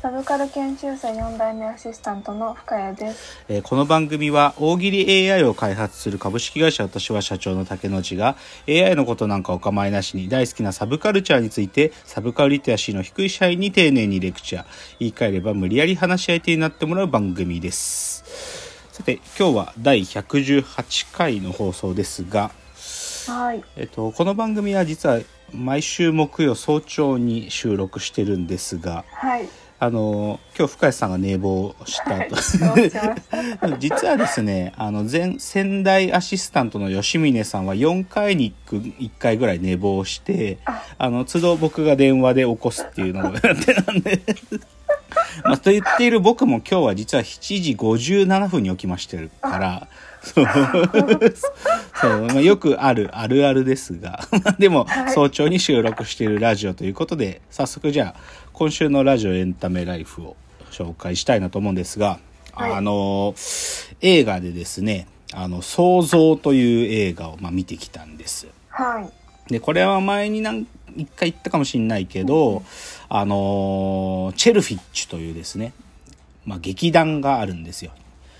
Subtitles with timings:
[0.00, 3.44] サブカル研究者4代目アシスタントの深谷です。
[3.50, 14.64] えーこの番組は大喜利 AI を開発する株式会社私は社長の竹之内が AI のことなんかお構いなしに大好きなサブカルチャーについてサブカルリテラシーの低い社員に丁寧にレクチャー
[15.00, 18.24] 言い換えれば無理やり話し相手になってもらう番組です
[18.92, 22.50] さて今日は第118回の放送ですが、
[23.26, 23.62] はい。
[23.76, 25.20] えっと、この番組は実は
[25.52, 29.48] 毎週木曜早朝に収録してるんですがはい。
[29.82, 32.36] あの今日深谷さんが寝坊したと。
[33.80, 40.84] 実はですねあの前仙台アシスタントの吉峰さんは4回に1回ぐらい寝坊してあ。
[40.98, 44.20] あの都度僕が電話で起こすっていうのをやってたんで。
[45.44, 49.88] まあと言っている僕も今日は実は7時57分に起きましてるから。
[50.22, 50.44] そう
[52.00, 54.26] そう、まあ、よくあるあるあるですが
[54.58, 58.20] でもはい早朝に収録しているラジオということで早速じゃあ
[58.52, 60.36] 今週のラジオエンタメライフを
[60.70, 62.18] 紹介したいなと思うんですが、
[62.52, 63.34] はいあの
[64.00, 68.48] 映画でですね「あの創造」という映画を、まあ、見てきたんです。
[68.68, 69.00] は
[69.48, 69.52] い。
[69.52, 72.62] でこれは前に何一回言ったかもしれないけど、
[73.08, 75.72] あのチェルフィッチというですね、
[76.44, 77.92] まあ、劇団があるんですよ。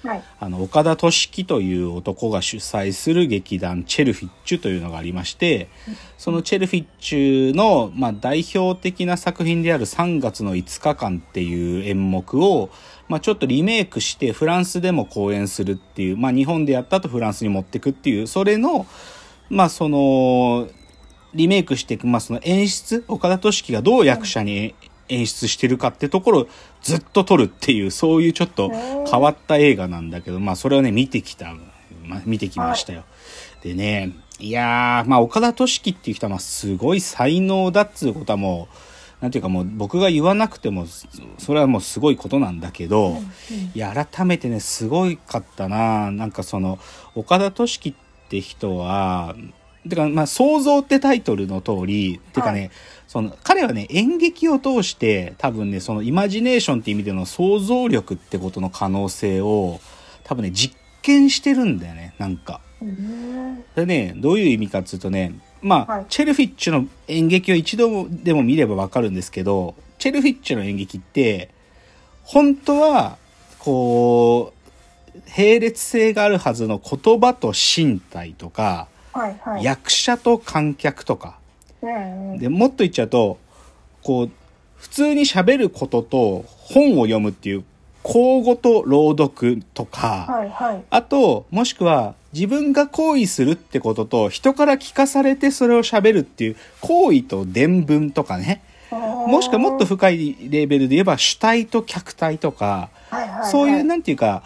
[0.02, 0.22] はい。
[0.38, 5.68] あの岡田敏樹という男が主催する劇団チェルフィッチュというのがありまして
[6.16, 12.70] そのチェルフィッチュの、まあ、代表的な作品である「3月の5日間」っていう演目を、
[13.08, 18.86] まあ、ちょっとリメイクしてフランスでも公演するっていう、まあ、日本でやった後フランスに持ってくっていうそれの
[19.50, 20.68] まあその
[21.34, 24.74] リメイクしていく、まあ、その演出岡田敏樹がどう役者に
[25.10, 26.48] 演出してるかってところを
[26.82, 31.54] ずっと撮るっていうそういうちょっと変わった映画なんだけど、まあそれをね見てきた、
[32.04, 33.04] まあ、見てきましたよ。
[33.62, 41.06] でねいやーまあ岡田敏樹っていう人はまあすごい才能だっつうことはもうなんていうかもう僕が言わなくてもそ
[41.38, 43.18] それはもうすごいことなんだけど、
[43.74, 46.10] いや改めてねすごいかったな。
[46.10, 46.78] なんかその
[47.14, 47.94] 岡田敏樹っ
[48.30, 49.36] て人は
[49.88, 52.70] てかまあ創造ってタイトルの通りてかね、はい
[53.10, 59.80] その彼はね演劇を通して多分ねそのイマジネーションっていう意味での想像力ってことの可能性を
[60.22, 62.60] 多分ね実験してるんだよねなんか。
[62.80, 63.64] うん。
[63.74, 71.50] でねどういう意味かっていうとねまあ、はいチェルフィッチュの演劇を一度でも見ればわかるんですけどチェルフィッチュの演劇って
[72.22, 73.18] 本当は
[73.58, 79.40] こう並列性があるはずの言葉と身体とか、はい。
[79.42, 79.64] はい。
[79.64, 81.38] 役者と観客とか
[81.82, 82.38] うんうん。
[82.38, 83.38] でもっと言っちゃうと
[84.02, 84.30] こう
[84.76, 87.64] 普通に喋ることと本を読むっていう
[88.02, 90.50] 口語と朗読とか、はい。
[90.50, 90.84] はい。
[90.90, 98.62] あと、もしくは、自分が行為するってことと、人から聞かされてそれを喋るっていう、行為と伝聞とかね。
[98.90, 103.28] もしくはもっと深いレベルで言えば、主体と客体とか、はい。
[103.28, 103.50] はい。
[103.50, 104.42] そういう、はいなんていうか、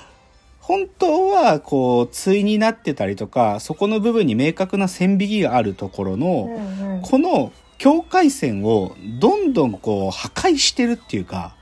[0.67, 7.03] 本当は、こう、対になってたりとか、そこの部分に明確な線引きがあるところうの、んうん。
[7.03, 11.55] この境界線をどんどんこう、破壊してるっていうか、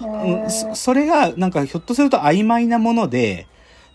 [0.00, 3.46] うんそそれがなんかひょっとすると曖昧なもので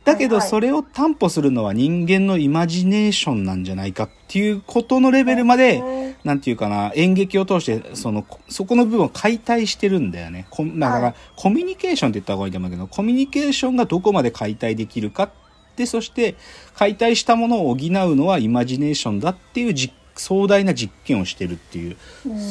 [0.06, 10.48] だけどそれを担保するのは人間のイマジネーションなんじゃないかっていうことのレベルまでうんなんていうかな演劇を通してそのこそこの部分を解体してるんだよね。
[10.78, 15.32] だからはいコミュニケーションって言った方がいいと思うけどコミュニケーションがどこまで解体できるか
[15.78, 16.36] でそして
[16.76, 21.96] 解体したものを補うのはイマジネーションだっていう実壮大な実験をしてるっていう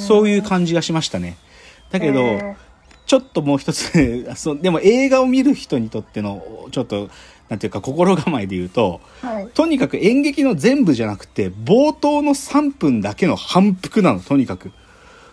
[0.07, 1.37] そういう感じがしましたね。
[1.91, 2.57] だけど、え
[3.09, 7.09] ちょっともう一つ そうでも映画を見る人にとってのちょっと
[7.49, 9.49] なんていうか心構えで言うとーはい。
[9.49, 14.73] とにかく演劇の全部じゃなくて冒頭の3分だけの反復なのとにかく。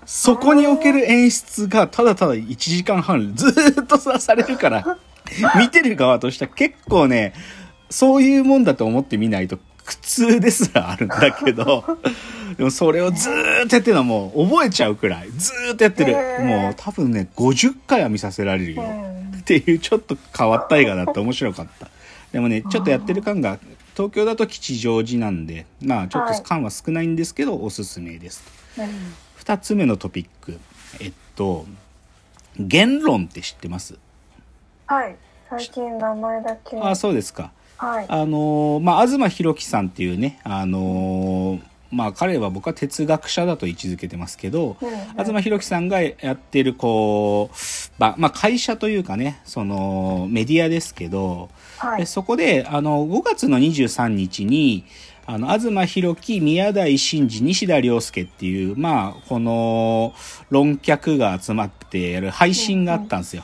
[0.06, 4.98] そこにおける演出がただただ1時間半ずーっとさされるから
[5.58, 7.34] 見てる側としては結構ね
[7.90, 11.84] そういうもんだと思ってみないと苦痛ですらあるんだけど
[12.58, 16.14] でもそれをずーっとやってるのはもう覚えちゃうくらいずーっとやってる。
[16.46, 18.84] もう多分ね50回は見させられるよ。
[18.84, 19.40] うん。
[19.40, 21.90] っていうちょっと変わった映画だって面白かった
[22.36, 23.60] でもねちょっとやってる感が
[23.94, 28.44] 東京だと吉祥寺なんでまあちょっと感は少ないんですけどおすすめです。
[28.78, 28.86] うん
[29.40, 30.60] 2つ目のトピック。
[31.00, 31.66] えっと
[32.60, 33.98] 言論って知ってます？
[34.86, 35.16] はい。
[35.50, 36.78] 最近名前だけ。
[36.78, 37.52] あそうですか。
[37.78, 38.06] はい。
[38.10, 41.62] あのーまあ東博樹さんっていうねあのー
[41.92, 44.98] まあ彼は僕は哲学者だと位置づけてますけど、うんうん。
[45.24, 47.56] 東博樹さんがやってるこう、
[47.98, 51.50] ばまあ会社というかね、そのメディアですけど、
[51.80, 52.08] ではい。
[52.08, 54.86] そこで、あの、5月の23日に、
[55.28, 60.14] あの、東博樹、宮台真司、西田亮介っていう、まあ、この、
[60.50, 63.44] 論客が集まってやる配信があったんですよ。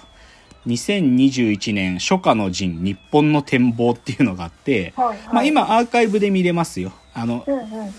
[0.68, 6.94] 2021年初夏の陣、日本の展望っていうのがあって、はいはいまあ今アーカイブで見れますよ。
[7.16, 7.94] あの、うんうん。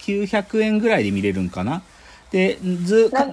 [0.00, 1.82] 900円ぐらいで見れるんかな。
[2.32, 3.32] で、ず、な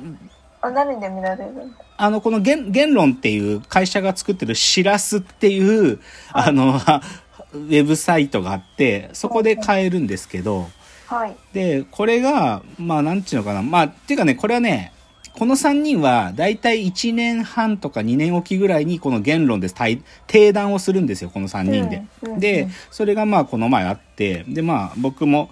[0.62, 1.85] あ、何で見られるんだ？
[1.98, 6.00] あの、この言言論っていう会社が作ってるしらすっていう、
[6.32, 6.80] あの、
[7.54, 10.70] ウェブサイトがあって、そこで買えるんですけど、
[11.08, 11.36] はい。
[11.54, 13.62] で、これが、まあ、なんていうのかな。
[13.62, 14.92] まあ、っていうかね、これはね、
[15.38, 22.04] この3人は、だいたい1年半とか2年おきぐらいに、この言論で対定談をするんですよ、この3人で。
[22.24, 25.50] うんうんでうん、それがまあ、この前あって、で、まあ、僕も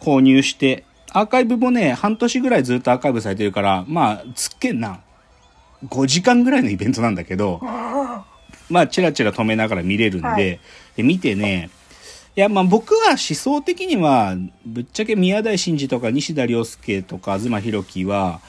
[0.00, 5.00] 購入して、アーカイブもね、半年ぐらいずっとアーカイブされてるから、まあ、つっけんな。
[5.88, 7.60] 5時間ぐらいのイベントなんだけど、
[8.70, 10.60] まあ、チラチラ止めながら見れるんで、はい。
[10.96, 11.70] で見てね、
[12.34, 18.40] いや、まあ僕は思想的には、ぶっちゃけ宮台真司とか西田亮介とか東博樹は、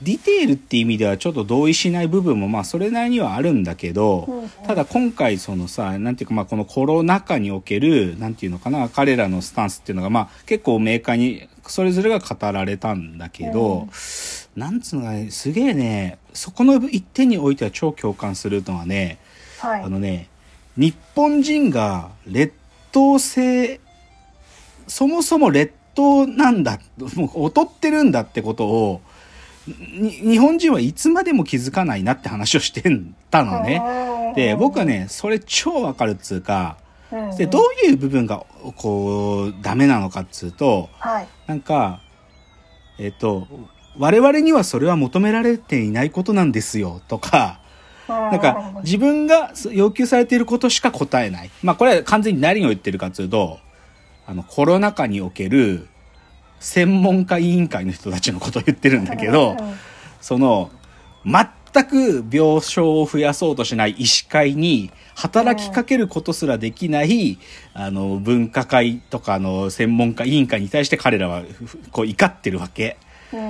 [0.00, 4.46] ディテールって意味ではちょっと同意しない部分もまあそれなりにはあるんだけど、うんう。
[4.46, 13.88] んただ今回そのさ、なんていうかまあこのコロナ禍における、なんていうのかな、彼らのスタンスっていうのがまあ結構明快にそれぞれが語られたんだけど、
[14.56, 19.18] なんつうのかね、すげえね、そこの一点においては超共感するのはね、
[19.58, 19.82] はい。
[19.82, 20.28] あのね、
[20.76, 22.54] 日本人が劣
[22.92, 23.80] 等生、
[24.86, 26.78] そもそも劣等なんだ、
[27.16, 29.00] もう劣ってるんだってことを、
[29.66, 32.82] に日本人はいつまでも気づかないなって話をして
[33.30, 33.82] たのね。
[34.36, 36.76] で、僕は、ね、それ超わかるっつうか、
[37.36, 38.44] で、どういう部分が、
[38.76, 41.28] こう、ダメなのかっつうと、はい。
[41.46, 42.00] なんか、
[42.98, 43.46] えっと、
[43.98, 47.60] 我々にはそれは求められていないことなんですよ、とか、
[48.08, 51.50] ななんか、自分が要求されていることしか答えない。
[51.62, 53.58] まあ、これは完全に何を言ってるかというと、
[54.26, 55.88] あの、コロナ禍における
[56.60, 59.56] 専門家委員会の人たちのことを言ってるんだけど、
[60.20, 60.70] その、
[61.24, 67.38] 全く病床を増やそうとしない医師会に働きかけることすらできない、
[67.72, 72.98] あの、分科会とかの専門家委員会に対して彼らは、ふこう、怒ってるわけ。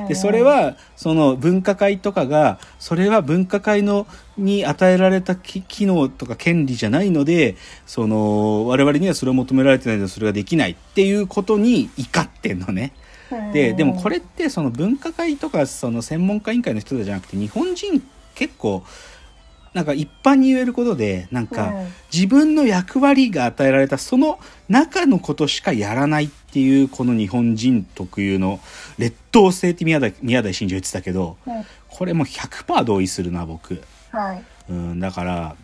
[0.09, 12.93] でそれ、はその分科会とかがそれは分科会のに与えられたき機能とか権利じゃないのでその我々にはそれを求められてないのでそれができないっていうことに怒ってんのね。
[13.53, 18.03] ででもこれってその分科会とかその専門家委員会の人じゃなくて日本人
[18.35, 18.85] 結構
[19.75, 24.39] なんか一般に言えることでなんかうん自分の役割が与えられたその
[24.69, 28.61] 中のことしかやらないっていうこの日本人特有の
[28.99, 33.81] 劣等生って宮台宮台真司は言ってたけどうんこれもう100%同意するな僕。
[34.11, 34.43] はい。
[34.69, 35.57] うん、だから、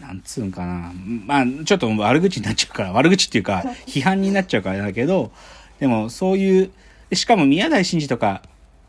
[0.00, 0.92] なんつうんかな。
[1.26, 5.30] まあ、ちょっと悪口になっちゃうから、悪口っていうか、批判になっちゃうからだけど、
[5.78, 6.70] でもそういう、
[7.10, 8.40] でしかも宮台真司とか、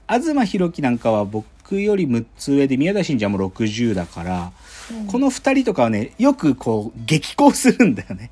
[0.08, 1.46] 東博樹なんかは僕
[1.82, 4.52] より6つ上で、宮台真司はもう60だから、
[5.08, 8.32] この2人とかはね、よくこう、激高するんだよね。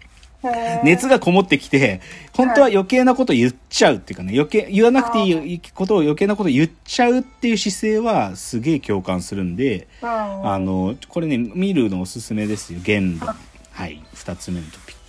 [0.83, 2.01] 熱がこもってきて、
[2.33, 12.79] 本当は余計なこと言っちゃうっていうかね、余計、言わなくていいことを余計なこと言っちゃうっていう姿勢はすげえ共感するんで、ああの、これね、見るのおすすめですよ。
[12.83, 13.35] 言論。
[13.71, 14.03] はい。
[14.15, 15.01] 二つ目のトピック。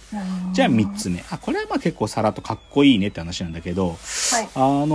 [0.52, 1.24] じゃあ三つ目。
[1.30, 3.94] あ、これはまあ結構さらっとかっこいいねって話なんだけど、は
[4.42, 4.48] い。
[4.54, 4.86] あの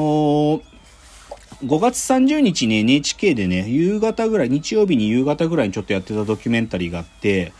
[0.59, 0.61] ー
[1.63, 7.51] 5月30日に NHK でね、夕方ぐらい、日曜日に夕方ぐらいにちょっとやってたドキュメンタリーがあって、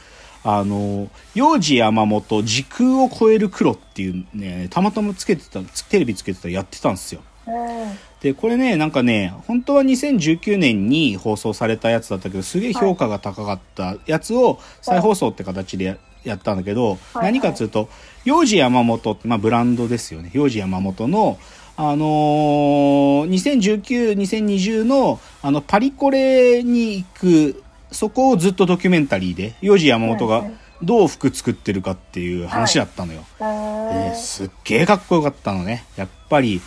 [0.44, 7.22] あの、幼児山本時空を超える黒っていうね、たまたまつけてた、テレビつけてたらやってたんですよ。
[7.48, 17.89] うんで、これね、なんかね、本当は2019年に放送されたやつだったけど、すげえ評価が高かったやつを再放送って形でややったんだけど、はい何かっていうと、
[18.25, 20.32] 幼児山本って、まあブランドですよね。
[20.34, 21.38] 幼児山本の、
[21.79, 30.57] あのー、2019、2020の、あの、パリコレに行く、そこをずっとドキュメンタリーで、幼児山本がはいはい。
[30.84, 33.24] どう服作ってるかっていう話だったのよ。
[33.39, 34.10] えー。
[34.10, 35.86] えーすっげえかっこよかったのね。
[35.96, 36.62] やっぱり、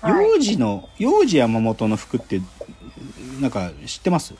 [0.00, 0.24] はい。
[0.32, 2.40] 幼児の、幼児山本の服って、
[3.40, 4.34] なんか知ってます？
[4.34, 4.36] ん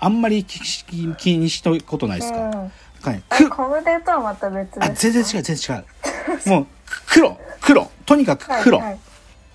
[0.00, 2.72] あんまり気にしたことないですか,、うん。
[3.02, 6.50] かね、コムデとはまた別ですあ全然違う全然違う。
[6.50, 6.66] もう
[7.12, 7.90] 黒黒。
[8.06, 8.98] とにかく黒、はい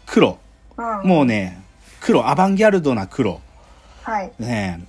[0.06, 0.38] 黒。
[0.78, 1.04] はい。
[1.04, 1.10] うん。
[1.10, 1.62] もうね
[2.00, 2.28] 黒。
[2.28, 3.42] アバンギャルドな黒。
[4.04, 4.32] はい。
[4.40, 4.86] ね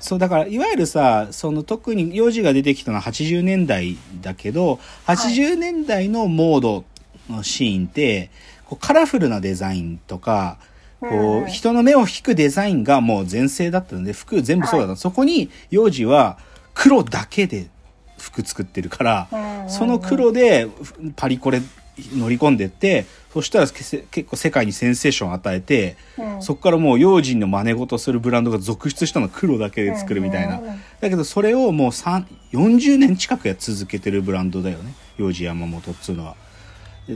[0.00, 6.84] そうだからいわゆるさその特に幼児が出てきたのは80年代だけど80年代のモード
[7.30, 8.30] のシーンって、
[8.64, 10.58] こうカラフルなデザインとか、
[11.00, 14.96] こう人の目を引くデザインがもう全盛だったので、服全部そうだった。
[14.96, 16.38] そこに、幼児は
[16.74, 17.68] 黒だけで
[18.18, 20.68] 服作ってるから、うんその黒で
[21.16, 21.60] パリコレ
[22.14, 30.58] 乗り込んでって、そしたら結構世界にセンセーションを与えて、うんそこからもう用心の真似事するブランドが続出したの黒だけで作るみたいな。
[30.58, 34.94] うんうんうんだけどそれをもう3 40年近くや続けてるブランドだよね。
[35.18, 36.36] 幼児山本っつうのは。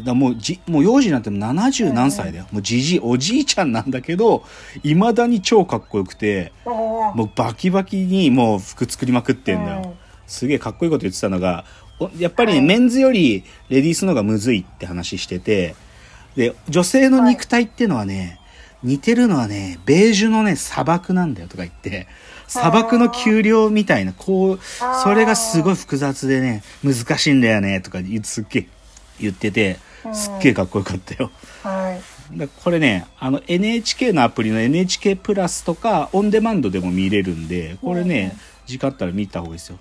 [0.04, 2.47] だもうじ、もう幼児なんて70何歳だよ。
[2.52, 4.45] もうじじい、おじいちゃんなんだけど、
[4.83, 9.83] 未だに超かっこよくて、もうバキバキにもう服作りまくってんだよ。
[9.85, 9.92] うん
[10.30, 15.75] すげえかっこいいこと言ってたのが、おやっぱりね、はいメンズよりレディースの方がむずいって話してて、
[16.37, 18.38] で、女性の肉体っていうのはね、
[18.83, 22.07] 似てるのはね、ベージュのね、砂漠なんだよとか言って、
[22.47, 24.61] 砂漠の丘陵みたいな、こう、
[25.02, 28.66] それがすごい複雑でね、難しいんだよね、とか言すっげえ
[29.21, 29.78] 言ってて、
[30.12, 31.30] すっげえかっこよかったよ。
[31.62, 32.00] は
[32.35, 32.38] い。
[32.38, 39.78] だこれね、あの NHK のアプリの NHK プラスとかオンデマンドでも見れるんで、これね、時間あったら見た方がいいですよ。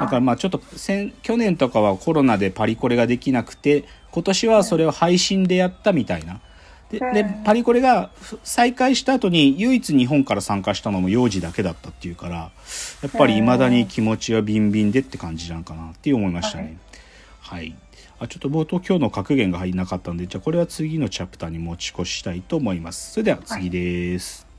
[0.00, 6.40] だからまあちょっと先去年とかはコロナでパリコレができなくて、今年はそれを配信でやったみたいな。
[6.90, 8.10] で、でうんパリコレが
[8.42, 12.36] 再開した後に唯一日本から参加したのも幼児だけだったっていうから、
[13.02, 16.78] やっぱり未だに気持ちはビンビンでって感じなんかなって思いましたね。
[17.40, 17.76] はい。
[18.18, 23.12] あ、ちょっと冒頭今日の格言が入んなかったんで、じゃあこれは次のチャプターに持ち越したいと思います。
[23.12, 24.49] それでは次です。